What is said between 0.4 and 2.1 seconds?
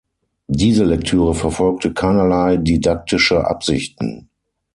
Diese Lektüre verfolgte